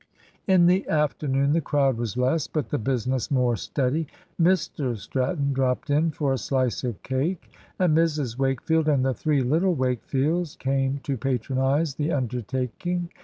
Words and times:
In 0.47 0.65
the 0.65 0.87
afternoon 0.89 1.53
the 1.53 1.61
crowd 1.61 1.95
was 1.99 2.17
less, 2.17 2.47
but 2.47 2.69
the 2.69 2.79
business 2.79 3.29
more 3.29 3.55
steady. 3.55 4.07
Mr 4.41 4.97
Stratton 4.97 5.53
dropped 5.53 5.91
in 5.91 6.09
for 6.09 6.33
a 6.33 6.39
slice 6.39 6.83
of 6.83 7.03
cake, 7.03 7.51
and 7.77 7.95
Mrs 7.95 8.35
Wakefield 8.35 8.87
and 8.87 9.05
the 9.05 9.13
three 9.13 9.43
little 9.43 9.75
Wakefields 9.75 10.57
came 10.57 11.01
to 11.03 11.17
patronise 11.17 11.93
the 11.93 12.11
undertaking. 12.11 13.09